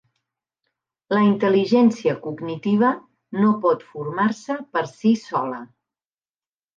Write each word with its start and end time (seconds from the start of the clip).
La 1.15 1.19
intel·ligència 1.25 2.15
cognitiva 2.23 2.89
no 3.43 3.51
pot 3.65 3.83
formar-se 3.91 4.57
per 4.75 4.83
si 4.93 5.13
sola. 5.25 5.61